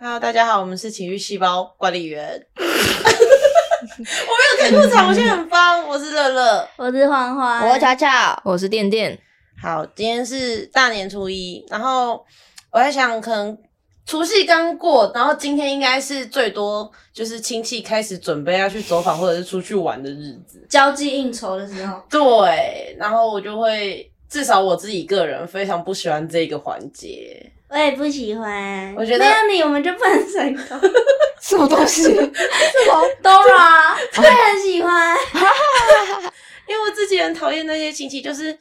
[0.00, 2.40] Hello，大家好，我们是情绪细胞管理员。
[2.56, 2.70] 我没
[4.06, 5.88] 有开过场，我现在很方。
[5.88, 9.18] 我是乐乐，我是欢欢，我是巧巧，我是电电。
[9.60, 12.24] 好，今天是大年初一，然后
[12.70, 13.58] 我在想，可能
[14.06, 22.00] 除夕刚过，然后今天应该是最多就是亲戚开始准备要去走访或者是出去玩的日子，交际应酬的时候。
[22.08, 27.52] 对，然后我就会，至少我自己个人非常不喜欢这个环节。
[27.70, 30.90] 我也不喜欢，我觉得没有你我们就不能成功。
[31.40, 32.02] 什么东西？
[32.02, 35.16] 什么？Dora 我也很喜欢，
[36.66, 38.56] 因为我自己很讨厌那些亲戚，就是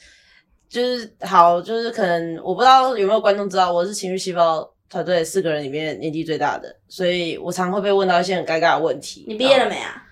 [0.70, 9.26] 就是好，就是可能我不知道有没有观众知道，我是情绪细胞团队四个人里面年纪最大的，所以我常会被问到一些很尴尬的问题。
[9.28, 10.04] 你毕业了没啊？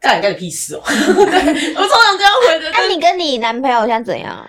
[0.00, 0.80] 干你干你屁事哦！
[0.86, 2.70] 我通常这样回的。
[2.72, 4.48] 那、你跟你男朋友现在怎样？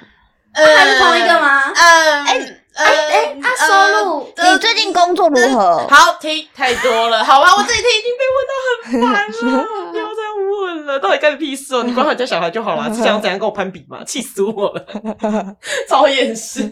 [0.54, 1.40] 呃还是同一个？
[1.42, 1.72] 吗？
[1.73, 5.88] 嗯，哎哎哎，他收入呃你最近工作如何？
[5.89, 10.22] 好听太多了，好吧，我这几天已经被问到很烦了， 不要再
[10.66, 11.83] 问了，到底干你屁事哦？
[11.83, 14.03] 你管好你家小孩就好了，是想怎样跟我攀比吗？
[14.05, 14.86] 气死我了，
[15.89, 16.72] 超厌世。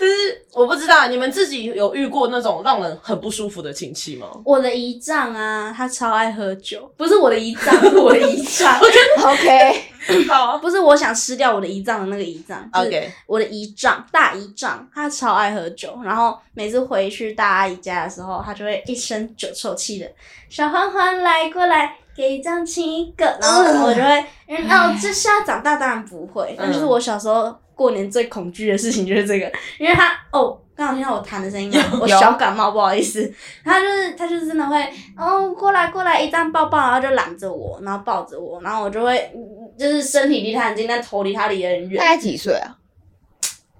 [0.00, 0.14] 但是
[0.52, 4.28] 我不知道你们自己有遇过那种让人很不舒服的亲戚吗？
[4.44, 8.78] 我的姨丈啊，他超爱喝酒，不是我的姨丈，是我的姨丈，
[9.24, 9.82] OK，
[10.28, 10.58] 好。
[10.58, 20.10] 不是我想吃掉我的胰脏的那个姨丈是，OK，我的姨丈，大姨丈，他超爱喝酒，然后每次回去大阿姨家的时候，他就会一身酒臭气的，
[20.48, 30.58] 小欢欢来过来，给姨丈亲一个，然后我就会，因为哦， 这下长大当然不会，但就是我小时候过年最恐惧的事情就是这个，因为他哦。
[30.78, 31.98] 刚好听到我痰的声音吗？
[32.00, 33.28] 我小感冒，不好意思。
[33.64, 34.80] 他就是他就是真的会
[35.16, 39.42] 哦过来过来一旦抱抱，然后就揽着我，然后抱着我，然后我就会嗯
[39.76, 42.06] 就是身体离他很近，但头离他离得很远大。
[42.06, 42.76] 概几岁啊？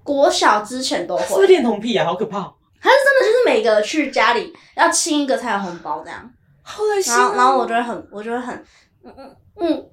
[0.03, 2.05] 国小之前都会，是不是恋童癖啊？
[2.05, 6.29] 好可怕哦，他是真的就是每个去家里要亲一个才有红包这样，
[6.63, 7.17] 好恶心哦。
[7.17, 8.57] 然后然后我就会很我就会很
[9.05, 9.87] 嗯嗯嗯，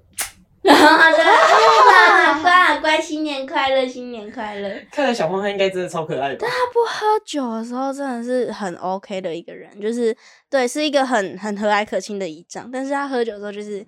[0.65, 4.81] 然后他就会啊好乖好乖，新年快乐新年快乐。
[4.91, 6.49] 看来小胖他应该真的超可爱的但。
[6.49, 10.15] 他不喝酒的时候真的是很 OK 的一个人，就是
[10.49, 13.85] 对是一个很很和蔼可亲的姨丈，但是他喝酒的时候就是，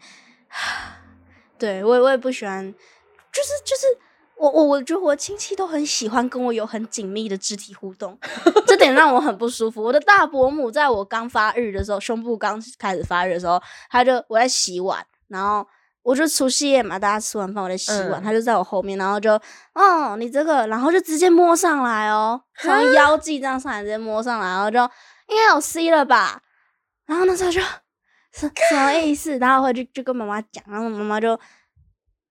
[1.58, 2.72] 对我也我也不喜欢，
[3.34, 3.88] 就是就是
[4.36, 8.16] 我我我觉得我亲戚都很喜欢跟我有很紧密的肢体互动，
[8.68, 9.82] 这点让我很不舒服。
[9.82, 13.60] 我的大伯母在我刚发育的时候，胸部刚开始发育的时候，
[13.90, 15.68] 他就我在洗碗，然后。
[16.08, 19.34] 我就除夕夜嘛，大家吃完饭我在洗碗，嗯他就在我后面，然后就，
[19.74, 24.80] 哦，你这个，然后就直接摸上来哦，从腰际这样上来，直接摸上来，然后就
[25.28, 26.42] 应该有 C 了吧？
[27.06, 27.60] 然后那时候就
[28.32, 29.38] 什什么意思？
[29.38, 31.34] 然后回去就跟妈妈讲，然后妈妈就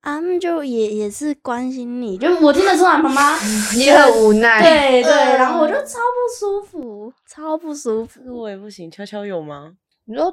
[0.01, 3.39] 啊，嗯就也也是关心你，就我听得出来妈妈
[3.77, 4.63] 你很无奈。
[4.63, 8.23] 对对，嗯然后我就超不舒服，超不舒服。
[8.41, 9.75] 我也不行，悄悄有吗？
[10.07, 10.33] 你说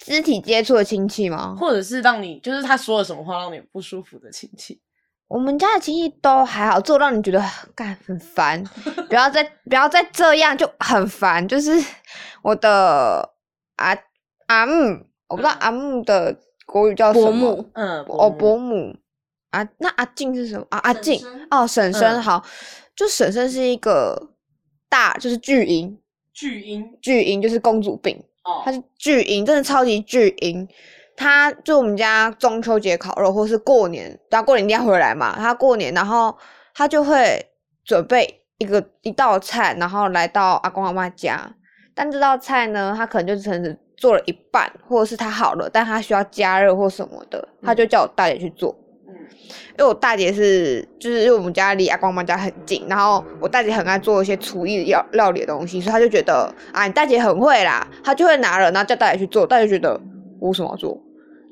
[0.00, 1.54] 肢体接触的亲戚吗？
[1.58, 4.80] 或者是让你，就是他说了什么话让你不舒服的亲戚？
[5.28, 7.40] 我们家的亲戚都还好，做让你觉得
[7.74, 8.64] 干很烦，
[9.08, 11.46] 不要再不要再这样，就很烦。
[11.46, 11.70] 就是
[12.42, 13.30] 我的
[13.76, 13.96] 阿
[14.46, 16.36] 阿姆，我不知道阿姆的
[16.66, 17.30] 国语叫什么。
[17.30, 18.96] 伯母，嗯，哦，伯母
[19.50, 20.78] 啊，那阿静是什么啊？
[20.78, 22.44] 阿静哦，婶婶嗯好，
[22.96, 24.30] 就婶婶是一个
[24.88, 25.96] 大，就是巨婴，
[26.32, 30.66] 巨婴巨婴就是公主病，哦她是巨婴，真的超级巨婴。
[31.16, 35.34] 他就我们家中秋节烤肉，或是过年，然后过年一定要回来嘛。
[35.36, 36.34] 他过年，然后
[36.74, 37.44] 他就会
[37.84, 41.54] 准备一个一道菜，然后来到阿公阿妈家。
[41.94, 48.74] 但这道菜呢，他可能就只是做了一半，或者是他好了，但他需要加热或什么的，他就叫我大姐去做。
[49.30, 49.36] 嗯
[49.78, 59.98] 因为我大姐是，就是因为我们家离阿公阿妈家很近，然后我大姐很爱做一些厨艺料料理的东西，所以她就觉得啊，你大姐很会啦，她就会拿了，然后叫大姐去做，大姐觉得
[60.38, 61.00] 我为什么要做？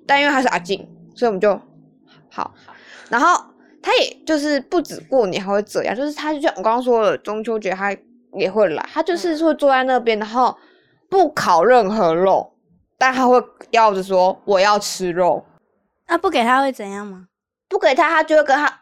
[0.06, 1.59] 但因为她是阿静，所以我们就
[2.31, 2.53] 好。
[3.09, 3.43] 然后
[3.81, 7.97] 她也就是不止过年还会这样，就是她就像我刚刚说的，中秋节她
[8.34, 10.55] 也会来，她就是会坐在那边，然后
[11.09, 12.53] 不烤任何肉，
[12.99, 15.43] 但她会要着说我要吃肉。
[16.08, 17.29] 那不给他会怎样吗？
[17.69, 18.73] 不给她，她就会跟她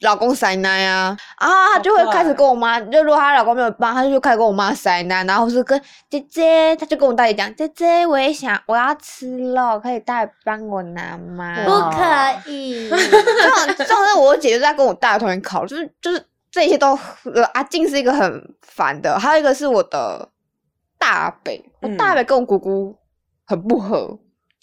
[0.00, 5.80] 老公塞奶啊，然后她就会开始跟我妈，就如果她老公没有帮，她就开始跟我妈塞奶，然后是跟
[6.10, 11.54] 姐姐，她就跟我大姐讲，姐姐我也想我要吃肉，可以大姐帮我拿吗？
[11.64, 12.88] 不可以。
[12.90, 16.98] 这种这种是我姐就在跟我大同学考，就是就是这些都
[17.34, 20.28] 呃阿静是一个很烦的，还有一个是我的
[20.98, 22.96] 大北，我嗯大北跟我姑姑
[23.46, 24.18] 很不合，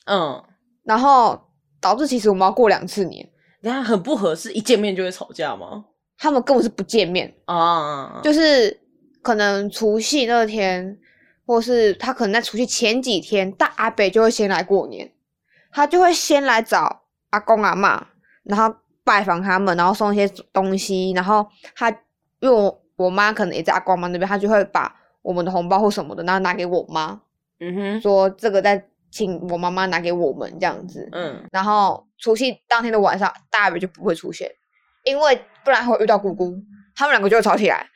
[0.06, 0.44] 嗯，
[0.84, 1.40] 然后
[1.80, 3.26] 导致其实我们要过两次年，
[3.62, 5.86] 等一下很不合适，一见面就会吵架吗？
[6.18, 7.34] 他们根本是不见面。
[7.46, 8.80] 啊，就是
[9.22, 10.98] 可能除夕那天，
[11.46, 15.12] 或是他可能在除夕前几天，大阿北就会先来过年，
[15.72, 18.08] 他就会先来找阿公阿妈，
[18.44, 21.90] 然后拜访他们，然后送一些东西，然后他
[22.40, 27.22] 因为我我妈可能也在阿公阿嬷那边，他就会把我们的红包或什么的，然后拿给我妈，
[27.60, 31.08] 嗯哼，说这个再请我妈妈拿给我们这样子。
[31.12, 34.52] 嗯，然后除夕当天的晚上，大鱼就不会出现，
[35.04, 36.56] 因为不然会遇到姑姑，
[36.96, 37.88] 他们两个就会吵起来，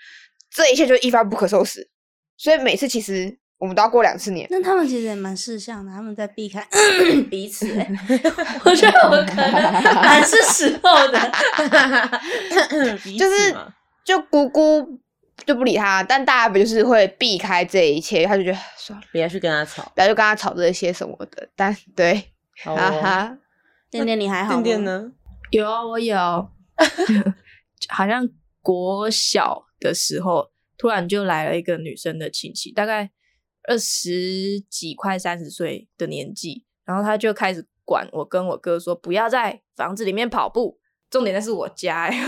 [0.51, 1.89] 这一切就一发不可收拾。
[2.37, 4.47] 所以每次其实我们都要过两次年。
[4.49, 6.67] 那他们其实也蛮识相的，他们在避开
[7.29, 7.89] 彼此、欸。
[8.65, 9.51] 我觉得我可能
[9.95, 11.31] 蛮是时候的。
[13.17, 13.55] 就是
[14.03, 14.99] 就姑姑
[15.45, 19.91] 就不理他，但大家不就是会避开这一切，他就觉得算了，不要去跟他吵。
[19.95, 21.49] 不要就跟他吵这些什么的。
[21.55, 22.31] 但对，
[22.63, 23.37] 哈哈，
[23.91, 24.61] 念念你还好吗？
[24.61, 24.83] 店店？
[24.83, 25.11] 呢？
[25.51, 26.15] 有啊，我有，
[27.89, 28.27] 好像
[28.61, 33.11] 国小的时候，突然就来了一个女生的亲戚，大概
[33.67, 40.79] 二十几快三十岁的年纪，然后他就开始管我跟我哥说，不要在房子里面跑步。
[41.09, 42.09] 重点那是我家、欸，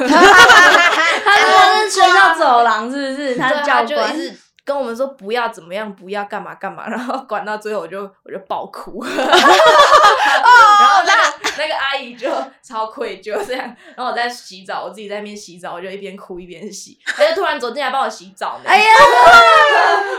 [1.25, 3.35] 他说是追到走廊，是不是？
[3.35, 4.15] 他对是教官
[4.63, 11.21] 跟我们说不要怎么样，不要干嘛干嘛，然后管到最后我就我就爆哭， 然后那个
[11.59, 12.27] 那个阿姨就
[12.63, 13.63] 超愧疚这样，
[13.95, 18.91] 然后我在洗澡，我自己在那边洗澡，我就一边哭一边洗，他就突然走进来帮我洗澡呢，哎呀，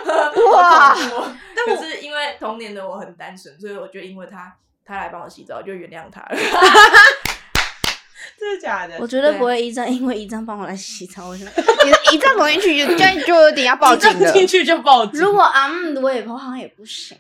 [0.52, 1.37] 哇好恐怖哦
[1.67, 4.55] 可是因为童年的我很单纯，所以我就因为他
[4.85, 6.29] 他来帮我洗澡，我就原谅他了。
[8.38, 8.97] 真的假的？
[9.00, 11.29] 我绝对不会一张，因为一张帮我来洗澡。
[11.29, 14.33] 我想，你 一站走进去就就就有点要报警了。
[14.33, 15.21] 进去就报警。
[15.21, 17.17] 如果啊，嗯我也不好像也不行。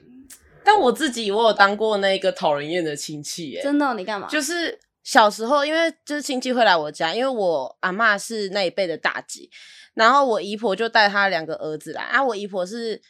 [0.62, 4.26] 但我自己，我有当过那个讨人厌的亲戚，耶，真的哦，你干嘛？
[4.28, 9.48] 就是小时候，因为就是亲戚会来我家，因为我阿嬷是那一辈的大姐，
[9.94, 12.22] 然后我姨婆就带她两个儿子来啊。
[12.22, 13.00] 我姨婆是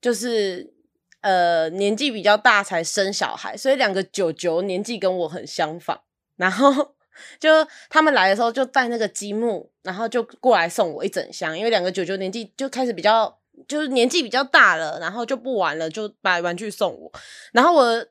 [0.00, 0.72] 就是
[1.20, 6.00] 呃年纪比较大才生小孩，所以两个舅舅年纪跟我很相仿，
[6.36, 6.94] 然后。
[7.38, 7.48] 就
[7.88, 13.38] 他们来的时候，就带那个积木，然后就过来送我一整箱，因为两个九九年纪就开始比较，
[13.68, 17.12] 就是年纪比较大了，然后就不玩了，就把玩具送我。
[17.52, 18.06] 然后我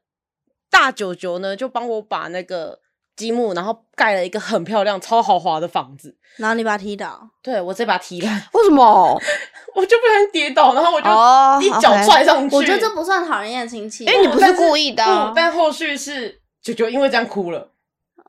[0.69, 2.79] 大九九呢，就帮我把那个
[3.15, 6.15] 积木，然后盖了一个很漂亮、超豪华的房子。
[6.38, 9.19] 然后你把他踢倒， 对我这把踢倒，为什么？
[9.75, 12.55] 我就不小心跌倒，然后我就哦一脚踹上去。
[12.55, 14.03] 我觉得这不算讨人厌的亲戚。
[14.05, 17.71] 因为你不是故意的啊不，但后续是九九因为这样哭了，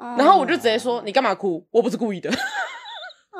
[0.00, 1.66] 嗯，然后我就直接说：“你干嘛哭？
[1.70, 2.30] 我不是故意的。”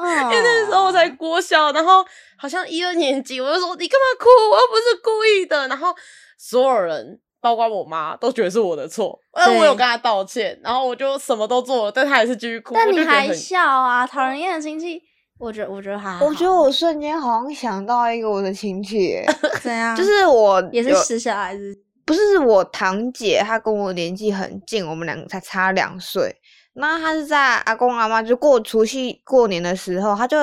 [0.03, 2.05] 嗯，因为那时候我才国小，然后
[2.39, 4.27] 好像一二年级，我就说你干嘛哭？
[4.51, 5.69] 我又不是故意的。
[5.69, 5.95] 然后
[6.39, 9.19] 所有人，包括我妈，都觉得是我的错。
[9.33, 12.75] 呃，对我有跟她道歉，然后我就什么都做了，但她还是继续哭。
[12.75, 15.03] 但你还笑啊，讨人厌的亲戚，
[15.39, 16.25] 我觉得我觉得还好。
[16.25, 19.27] 我觉得我瞬间好像想到一个我的亲戚 耶，
[19.61, 19.95] 怎样？
[19.95, 21.77] 就是我也是私小孩子，
[22.07, 26.35] 不是我堂姐，她跟我年纪很近，我们两个才差两岁。
[26.81, 30.37] 那他是在阿公阿妈就过除夕过年的时候，他就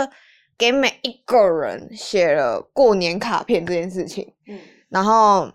[0.57, 4.33] 给每一个人写了过年卡片这件事情。
[4.47, 4.57] 嗯
[4.89, 5.51] 然后，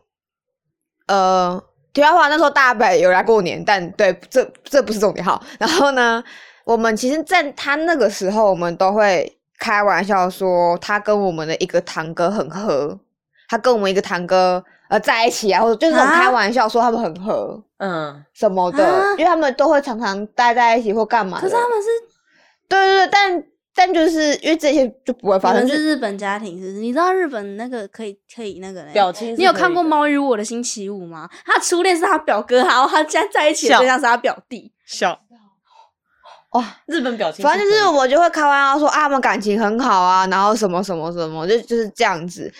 [1.07, 1.59] 呃，
[1.95, 5.25] 题外话，那时候大北有来过年，但对，这这不是重点。
[5.25, 6.23] 哈， 然后呢，
[6.67, 13.01] 我们其实在他那个时候，我们都会开玩笑说，他跟我们的一个堂哥很合，
[13.49, 21.43] 他跟我们一个堂哥呃在一起啊，或者就是这种啊开玩笑说他们很合嗯，什么的，啊因为他们都会常常待在一起或干嘛的。
[21.43, 21.89] 可是他们是
[22.69, 26.81] 对对对，但但就是因为这些就不会发生，们就是日本家庭，是不是？
[26.81, 28.93] 你知道日本那个可以可以那个嘞？
[28.93, 31.27] 表情你有看过《猫与我的星期五》吗？
[31.47, 34.71] 他初恋是他表哥，然后他现在在一起的笑对象是他表弟。
[34.87, 35.19] 笑
[36.51, 36.63] 哇。
[36.85, 42.53] 日本表情，反正就是我就会开玩笑说啊，他们感情很好啊，然后什么什么什么，就就是这样子。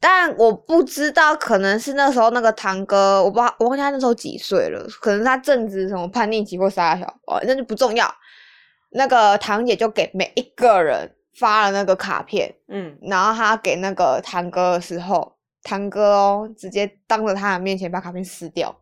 [0.00, 8.12] 但我不知道，可能是那时候那个堂哥，我不知道，我忘记他那时候几岁了，可能他正值什么叛逆期或啥小，哦，那就不重要。
[8.90, 18.74] 那个堂姐就给每一个人发了那个卡片，嗯，然后他给那个堂哥的时候，堂哥哦直接当着他的面前把卡片撕掉。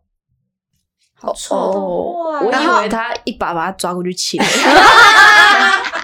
[1.19, 1.57] 好臭！
[1.57, 4.39] 哦，我然后以为他一把把他抓过去亲。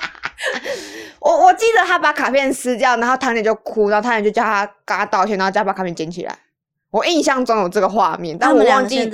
[1.53, 6.35] 记得他把卡片撕掉，然后堂姐就哭，然后堂姐就叫他跟他道歉，然后叫他把卡片捡起来。
[6.91, 9.11] 我印象中有这个画面，但我忘记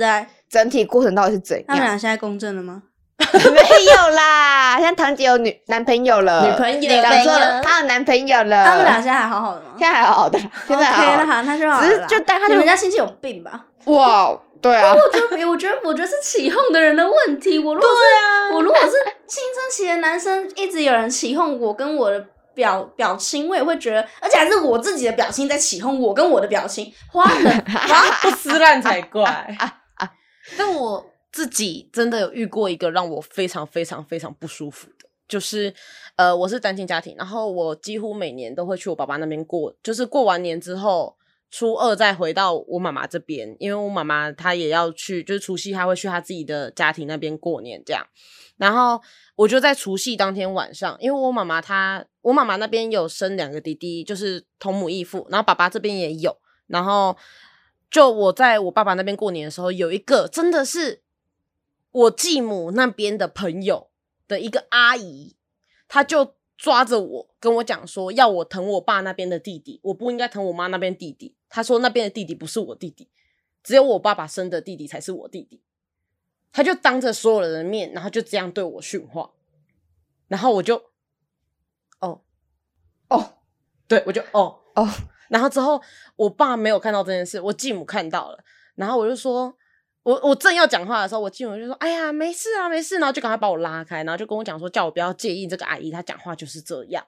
[0.49, 1.91] 整体过程到底是怎他们样。
[1.91, 2.83] 俩现在公正了吗？
[3.19, 3.61] 没
[3.93, 8.65] 有啦，现在堂姐有女男朋友了，女朋友讲错了，女朋友她有男朋友了。
[8.65, 12.05] 他们俩现在还好好的吗现在还好好的，现在好了，好，那就好只是。
[12.07, 13.65] 就但他就你们家亲戚有病吧？
[13.85, 17.57] 哇，对啊，我觉得，我觉得，我觉得是起哄的人的问题。
[17.57, 18.91] 我如果是，我如果是
[19.25, 22.19] 青春期的男生，一直有人起哄我跟我的
[22.53, 29.47] 表表情，我也会觉得，而且还是我自己的表情在起哄，我跟我的表情，花人啊， 不撕烂才怪。
[30.57, 35.73] 但我自己真的有遇过一个让我非常非常非常不舒服的，就是
[36.17, 41.15] 呃，我是单亲家庭，然后我几乎每年都会去我爸爸那边过，就是过完年之后。
[41.51, 48.05] 初二再回到我妈妈这边，因为我妈妈她也要去，就是除夕她会去她自己的家庭那边过年这样。
[48.57, 49.01] 然后
[49.35, 56.37] 我就在除夕当天晚上，因为我妈妈她，我妈妈那边有生两个弟弟，就是同母异父，然后爸爸这边也有。
[56.67, 57.17] 然后
[57.89, 61.01] 就我在我爸爸那边过年的时候，有一个真的是
[61.91, 63.89] 我继母那边的朋友
[64.27, 65.35] 的一个阿姨，
[65.87, 66.35] 她就。
[66.59, 71.37] 抓着我跟我讲说，要我疼我爸那边的弟弟，我不应该疼我妈那边弟弟。
[71.47, 73.07] 他说那边的弟弟不是我弟弟，
[73.63, 75.61] 只有我爸爸生的弟弟才是我弟弟。
[76.51, 79.31] 他就当着所有人的面，然后就这样对我训话，
[80.27, 80.75] 然后我就，
[82.01, 82.21] 哦，
[83.07, 83.35] 哦，
[83.87, 84.85] 对我就哦哦，
[85.29, 85.81] 然后之后
[86.17, 88.43] 我爸没有看到这件事，我继母看到了，
[88.75, 89.55] 然后我就说。
[90.03, 97.05] 我我正要讲话的时候，我继母就说：“哎呀，没事啊，没事。”然后就赶快把我拉开，然后就跟我讲说：“叫我不要介意这个阿姨，她讲话就是这样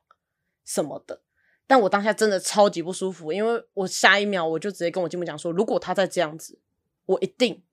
[0.66, 1.22] 什么的。”
[1.66, 6.60] 但我当下真的超级不舒服，因为我下一秒我就直接跟我继母讲说：“如果她再这样子，
[7.06, 7.64] 我一定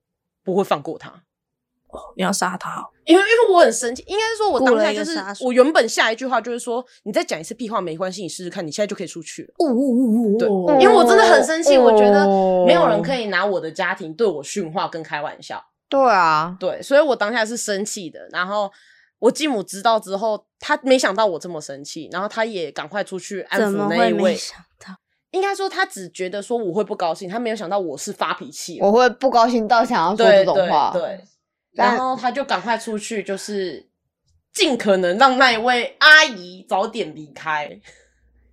[0.43, 1.23] 不会放过她。”
[2.15, 2.87] 你要杀他？
[3.05, 9.53] 因为因为我很生气，应该是说我当下就是我原本下一句话就是说，你再讲一次屁话没关系，你试试看，你现在就可以出去了。
[10.37, 10.47] 对，
[10.81, 12.25] 因为我真的很生气，我觉得
[12.65, 15.63] 没有人可以拿我的家庭对我训话跟开玩笑。
[15.87, 18.19] 对啊，对，所以我当下是生气的。
[18.31, 18.71] 然后
[19.17, 24.37] 我继母知道之后，他没想到我这么生气，然后他也赶快出去安抚那一位。
[25.31, 30.91] 应该说他只觉得说我会不高兴，他没有想到我是发脾气，我会不高兴到想要说这种话。
[30.93, 31.23] 对。
[31.73, 33.87] 然后他就赶快出去，就是
[34.53, 37.79] 尽可能让那一位阿姨早点离开。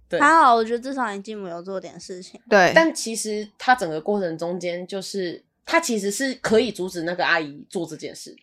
[0.09, 2.41] 对，还好，我觉得至少你继母有做点事情。
[2.49, 8.39] 对，但其实他整个过程中间，就是他其实是可以阻止那个阿姨做这件事的。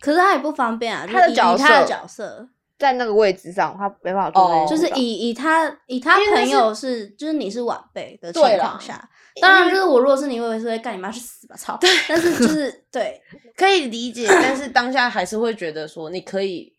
[0.00, 2.48] 可是他也不方便啊，他的角色，他的角色
[2.84, 4.66] 在那个位置上，他没办法做。
[4.68, 9.08] 就是以以他以他朋友是，就是你是晚辈的情况下。
[9.40, 11.76] 当然，就是我如果是你，我也是会干你妈去死吧，操！
[11.78, 13.20] 对但是就是 对，
[13.56, 16.72] 可以理解，但是当下还是会觉得说，你可以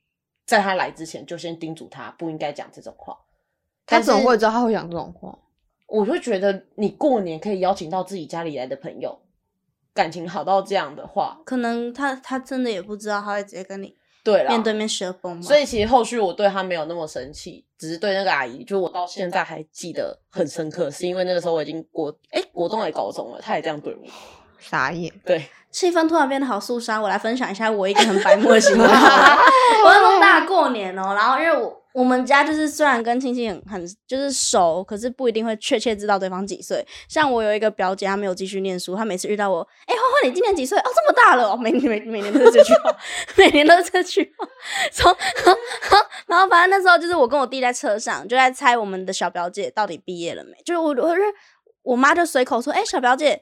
[0.45, 3.17] 在他来之前就先叮嘱他不应该讲这种话。
[3.87, 5.37] 他怎么会知道他会讲这种话？
[5.87, 9.19] 我就觉得你过年可以邀请到自己家里来的朋友，
[9.93, 13.95] 感情好到这样的话，可能他他真的也不知道他会直接跟你。
[14.25, 15.41] 对，面对面舌崩嘛。
[15.41, 24.01] 所以其实后续我对他没有那么生气，只是对那个阿姨，就我到现在还记得很深刻，是因为那个时候我已经国哎国中还高中了，他也这样对我，
[24.59, 25.13] 傻眼。
[25.23, 26.99] 对，气氛突然变得好肃杀。
[26.99, 28.83] 我来分享一下我一个很白目的行为。
[28.83, 31.84] 我那么大过年哦，然后因为我。
[31.95, 36.85] 我们家就是虽然跟亲戚很很就是熟，可是不一定会确切知道对方几岁。
[37.07, 40.77] 像我有一个表姐，她没有继续念书，她每次遇到我，哎，花花，你今年几岁？
[40.77, 42.93] 哦，这么大了哦，每每每年都是这句话，
[43.37, 44.45] 每年都是这句话。
[44.91, 45.15] 从
[46.27, 50.51] 然后反正那时候就是我跟我弟在车上，就在猜我们的小表姐到底毕业了没。
[50.65, 51.21] 就是我我是
[51.83, 53.41] 我妈就随口说，哎，小表姐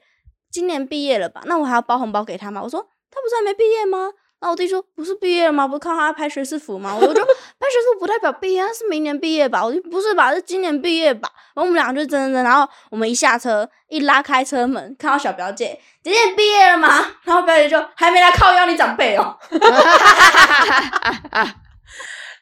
[0.52, 1.42] 今年毕业了吧？
[1.46, 2.62] 那我还要包红包给她吗？
[2.62, 2.80] 我说
[3.10, 4.12] 她不是还没毕业吗？
[4.40, 5.66] 然后我弟说：“不是毕业了吗？
[5.66, 7.26] 不是看她拍学士服吗？”我就
[7.64, 9.64] 大学士服不代表毕业，是明年毕业吧？
[9.64, 10.34] 我就不是吧？
[10.34, 11.30] 是今年毕业吧？
[11.54, 16.88] 然后我们两个就争争，然后我们一下车，一拉开车门，看到小表姐，今年毕业了吗？
[17.24, 19.34] 然后表姐就还没来靠邀你长辈哦。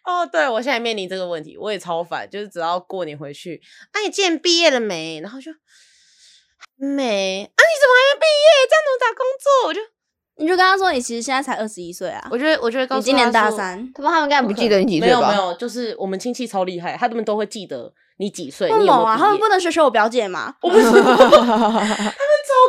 [0.05, 3.63] 哦，对，我现在面临这个问题，我也超烦，就是只要过年回去，
[3.93, 5.21] 啊，你今年毕业了没？
[5.23, 5.53] 然后就
[6.77, 7.61] 没啊？
[7.63, 8.67] 你怎么还没毕业？
[8.69, 9.69] 这样怎么找工作？
[9.69, 9.81] 我就。
[10.37, 12.27] 你就跟他说，你其实现在才二十一岁啊！
[12.31, 15.31] 我觉得，我觉得你今年大三，他们他们应该不记得你几岁吧？
[15.31, 18.69] 没有没有，就是我们亲戚超厉害，他们都会记得你几岁。
[18.71, 19.17] 不猛啊！
[19.17, 20.55] 他们不能学学我表姐吗？
[20.63, 21.53] 我不是， 他们超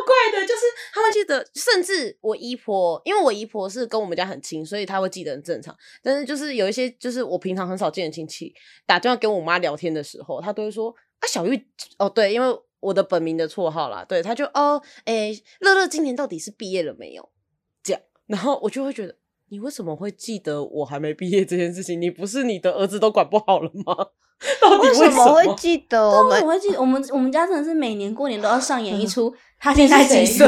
[0.06, 0.62] 怪的，就是
[0.94, 5.76] 他们记得，甚至我姨婆，因为我姨婆是跟我们家很亲，所以他会记得很正常。
[6.04, 8.54] 但是就是有一些，就是我平常很少见的亲戚
[8.86, 11.66] 打电话跟我妈聊天的时候，他都会说啊，小玉
[11.98, 17.30] 哦，对，因为我的本名的绰号啦，对，他就哦，哎，乐乐今年到底是毕业了没有？
[18.28, 19.16] 然后我就会觉得，
[19.50, 22.00] 你为什么会记得我还没毕业这件事情？
[22.02, 23.96] 你不是你的儿子都管不好了吗？
[24.62, 26.06] 到底为什么会记得？
[26.10, 30.46] 我们会记得 我们我们家真的是每年过年都要上演一出 他现在几岁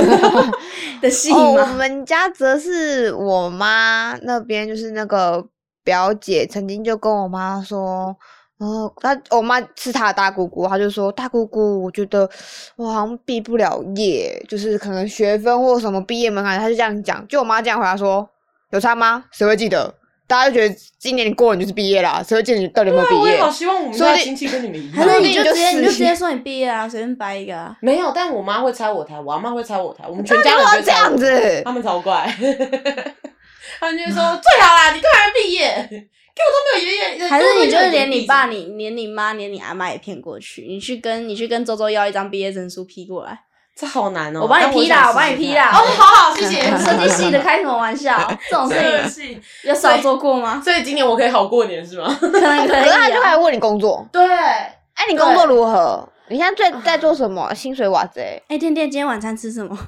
[1.01, 1.38] 的戏吗？
[1.38, 5.48] 我们家则是我妈那边就是那个
[5.84, 8.15] 表姐曾经就跟我妈说。
[8.57, 12.29] 哦，他我妈是他的大姑姑，他就说大姑姑，我觉得
[12.77, 17.27] 我好像毕不了业，就是可能学分或什么毕业门槛，他就这样讲。
[17.27, 18.27] 就我妈这样回答说，
[18.71, 19.25] 有差吗？
[19.31, 19.93] 谁会记得？
[20.27, 23.41] 大家就觉得今年你过完就是毕业啦，谁会见你到底有没有毕业也？
[23.43, 25.21] 好希望我们说不定家亲戚跟你们一还是样。
[25.21, 27.77] 你就直接你就直接说你毕业啊，随便掰一个啊。
[27.81, 32.25] 没有，但我妈会拆我台，我阿妈会拆我台，我们全家人就会拆我样子他们超怪，
[33.79, 36.07] 他们就说最好啦，你干嘛毕业？
[36.35, 43.39] 给我都没有爷爷，还是你就是连你爸、你连你妈、连你阿妈也骗过去，你去跟你去跟周周要一张毕业证书批过来，
[43.73, 44.41] 这好难哦。
[44.41, 46.61] 我帮你但批啦我帮你批啦哦，好好，谢谢。
[46.77, 48.29] 设计系的开什么玩笑？
[48.49, 48.75] 这种事
[49.09, 50.61] 情情，有少做过吗？
[50.61, 52.13] 所以今年我可以好过年是吗？
[52.19, 53.35] 可能可以可是他就开啊。
[53.35, 56.07] 始问你工作，对，哎，你工作如何？
[56.27, 57.53] 你现在最在做什么？
[57.53, 58.21] 薪水哇塞！
[58.49, 59.77] 哎，天天今天晚餐吃什么？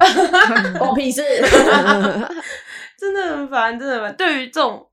[0.77, 1.23] 关我屁事。
[2.99, 4.15] 真的很烦，真的很烦。
[4.15, 4.86] 对于这种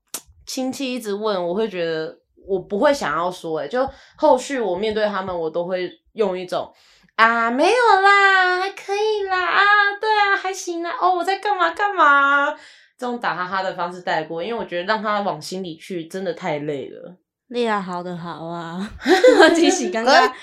[0.45, 2.15] 亲戚一直问，我会觉得
[2.47, 3.87] 我不会想要说、欸，就
[4.17, 6.71] 后续我面对他们，我都会用一种
[7.15, 9.61] 啊没有啦，还可以啦，啊
[9.99, 12.51] 对啊，还行啦，哦我在干嘛干嘛，
[12.97, 17.15] 这种打哈哈的方式带过，因为我觉得让他往心里去真的太累了。
[17.47, 18.89] 丽啊好的好啊，
[19.55, 20.33] 惊喜刚刚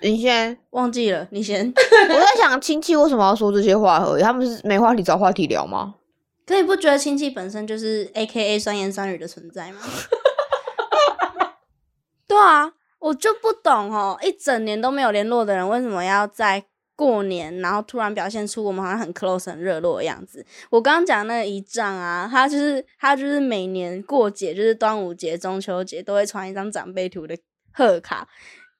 [0.00, 1.72] 你先， 忘记了，你先。
[2.08, 4.22] 我在想亲戚为什么要说这些话而已？
[4.22, 5.94] 他们是没话题找话题聊吗？
[6.60, 9.80] 你不觉得亲戚本身就是 A K A 酸言酸语的存在吗？
[12.26, 16.64] 对啊，我就不懂哦，一整年都没有联络的人，为什么要在
[16.96, 20.44] 过年，然后突然表现出我们好像很 close、很热络的样子？
[20.70, 27.36] 我刚刚讲那个姨丈啊，他就是他就是每年过节，就是端午节、中秋节都会传一张长辈图的
[27.72, 28.26] 贺卡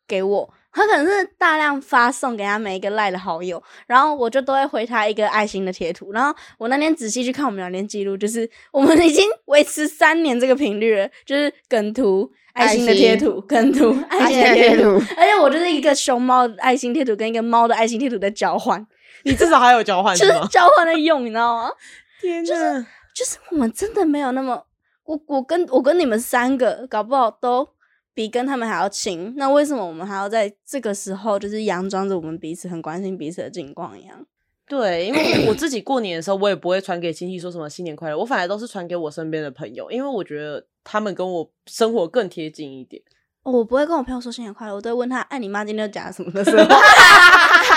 [0.06, 0.54] 给我。
[0.72, 6.12] 他可能是大量发送给他每一个赖的好友，然后我就都会回他一个爱心的贴图。
[6.12, 14.94] 然后我那天仔细去看我们聊天记录，就是我们已经维持三年这个频率了，就是梗图、爱心的贴图、梗图、 爱心的贴图。
[15.16, 18.86] 而且我就是一个熊猫的爱心贴图跟一个猫的爱心贴图的交换，
[19.24, 20.48] 你至少还有交换 就是是吗？
[20.50, 21.70] 交换的用，你知道吗？
[22.20, 22.86] 天哪！
[23.14, 24.64] 就是我们真的没有那么，
[25.04, 27.68] 我我跟我跟你们三个搞不好都
[28.14, 34.26] 比跟他们还要亲，那为什么我们还要在这个时候就是佯装着我们彼此很关心彼此的近况一样？
[34.68, 43.02] 对，因为 我自己过年的时候，我也不会传给亲戚说什么新年快乐，我反而都是传给我身边的朋友，因为我觉得他们跟我生活更贴近一点。
[43.42, 46.76] 哦我不会跟我朋友说新年快乐，我都会问他：“哎、你妈今天又讲了什么乐色话？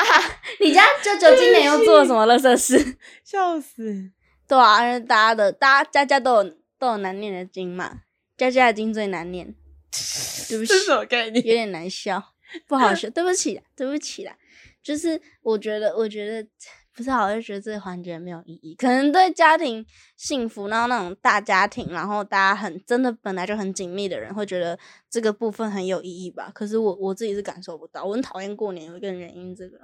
[0.62, 2.98] 你家舅舅今年又做了什么乐色事？
[3.26, 4.12] 笑死！
[4.48, 8.02] 对啊，大家的大家家家都有都有难念的经嘛，
[8.38, 9.56] 家家的经最难念。
[10.49, 11.45] 对不起这，是什么概念？
[11.45, 12.34] 有点难笑，
[12.67, 14.36] 不好 笑，对不起啦，对不起啦。
[14.84, 16.47] 就是我觉得，我觉得
[16.93, 18.75] 不是好，我就觉得这个环节没有意义。
[18.75, 24.77] 可能对家庭幸福，然后那种大家庭，然后大家很真的本来就很紧密的人，会觉得
[25.10, 26.51] 这个部分很有意义吧。
[26.53, 29.79] 可是我我自己是感受不到，我很讨厌过年有一个原因，这个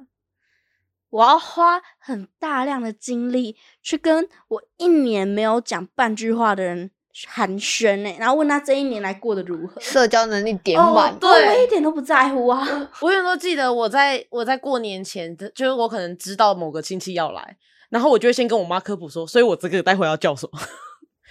[1.09, 6.91] 我要花很大量的精力去跟我一年没有讲半句话的人
[7.27, 9.79] 寒暄呢、然后问他这一年来过得如何。
[9.81, 12.65] 社交能力点哦满，对我一点都不在乎啊。
[13.01, 17.57] 我有时候记得我在我在过年前，就是我可能知道某个亲戚要来，
[17.89, 20.59] 然后我就会先跟我妈科普说，所以我这个待会要叫什么，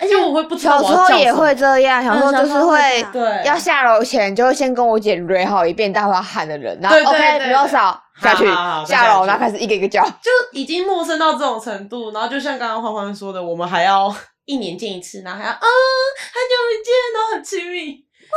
[0.00, 3.44] 而且我会不知道小时我叫什么候也会这样，小时候嗯就是会对。
[3.44, 10.02] 要下楼前就会先跟我姐蕊好一遍待会要喊的人，然后对对 OK 对比较少下去好好好下楼，然后开始一个一个叫。
[10.04, 14.14] 就已经陌生到这种程度，然后就像刚刚欢欢说的，我们还要
[14.50, 17.78] 一年见一次，然后还要嗯很久没见，然后很亲密。
[17.82, 18.36] 你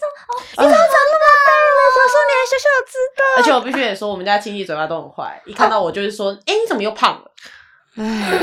[0.00, 1.78] 怎么长那么大了？
[1.94, 3.22] 怎么说你还小小的知道？
[3.36, 7.30] 而且我必须得说，我们家亲戚嘴巴都很坏，一看到我就是说，哎、你怎么又胖了？
[7.96, 8.38] 唉，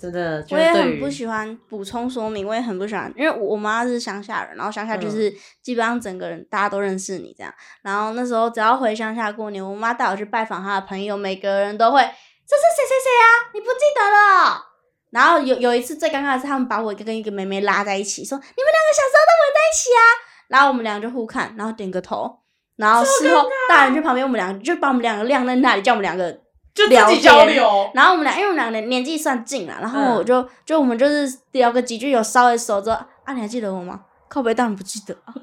[0.00, 5.30] 真的，我也很不喜欢补充说明，我也很不喜欢，因为我我妈是乡下人，然后乡下就是
[5.62, 7.52] 基本上整个人大家都认识你这样。
[7.82, 13.50] 然后那时候只要回乡下过年，我妈带我去拜访她的朋友，每个人都会这是谁谁谁啊？
[13.52, 14.71] 你不记得了？
[15.12, 20.02] 然后有有一次最尴尬的是，他们把我跟一个妹妹拉在一起，说你们两个小时候都玩在一起啊。
[20.48, 22.38] 然后我们两个就互看，然后点个头，
[22.76, 26.30] 然后事后大人去旁边，我们两个就把我们两个晾在那里，叫我们两个
[26.74, 27.90] 就聊自己交流。
[27.94, 34.00] 然后我们俩，因为我们两个年纪算近了，然后嗯我就、就我们就是聊个几句，有稍微熟之后，啊，你还记得我吗？
[34.28, 35.34] 靠北当然不记得啊，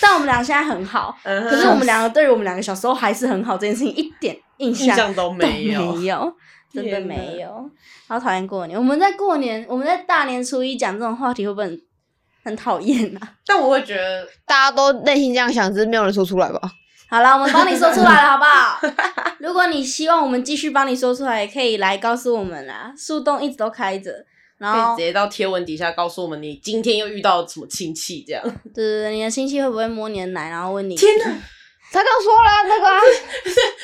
[0.00, 5.92] 但我们俩现在很好，可是我们两个对于我们两个小时候还是很好这件事情一点印印象象都都没有。
[5.94, 6.32] 没有，
[6.74, 7.70] 真的没有。
[8.08, 11.80] 好讨厌过年，我们在过年，我们在大年初一讲这种话题，会不会很
[12.44, 13.32] 很讨厌啊？
[13.46, 16.60] 但我会觉得，大家都内心这样想，只是没有人说出来吧？
[17.08, 18.80] 好了，我们帮你说出来了， 好不好？
[19.38, 22.92] 如果你希望我们继续帮你说出来，也可以来告诉我们啦。
[22.98, 24.10] 树洞一直都开着，
[24.58, 28.42] 然后可以直接到贴文底下告诉我们你今天又遇到什么亲戚这样。
[28.74, 30.96] 对对对，你的亲戚会不会摸你的奶，然后问你？
[30.96, 31.24] 天哪！
[31.92, 33.00] 他刚说了那个啊，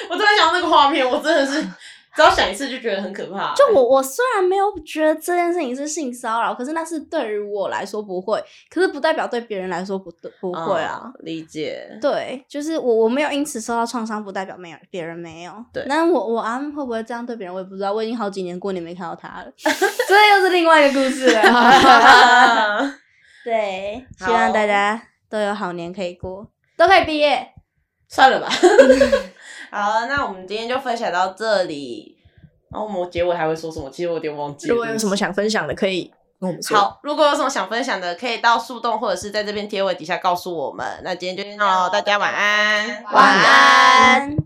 [0.08, 1.64] 我突然想到那个画面，我真的是
[2.14, 3.54] 只要想一次就觉得很可怕。
[3.54, 11.02] 就我我虽然没有觉得这件事情是性骚扰，可是那是对于我来说不会，可是不代表对别人来说不不会啊。
[11.04, 11.98] 嗯理解。
[12.00, 15.52] 对，就是我我没有因此受到创伤，不代表没有别人没有。
[15.72, 17.92] 对但我我阿会不会这样对别人，我也不知道。
[17.92, 21.40] 我已经好几年过年没看到他了， 这又是另外一个故事了。
[23.44, 26.46] 对，希望大家都有好年可以过，
[26.76, 27.52] 都可以毕业。
[28.10, 28.48] 算了吧。
[29.72, 32.18] 好，那我们今天就分享到这里。
[32.70, 33.90] 然后我们结尾还会说什么？
[33.90, 34.74] 其实我有点忘记了。
[34.74, 36.76] 如果有什么想分享的，可以跟我们说。
[36.76, 40.86] 好，如果有什么想分享的，可以到树洞或者是在这边贴文底下告诉我们。
[41.02, 44.36] 那今天就先这样喽，大家晚安，晚安。